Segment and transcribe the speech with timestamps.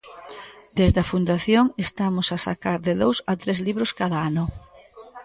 [0.77, 4.43] Desde a Fundación estamos a sacar de dous a tres libros cada ano.